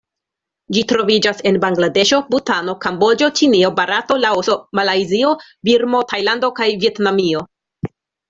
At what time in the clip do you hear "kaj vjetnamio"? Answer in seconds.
6.61-7.47